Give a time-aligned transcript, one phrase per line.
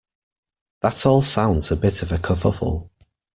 [0.81, 2.89] That all sounds a bit of a kerfuffle.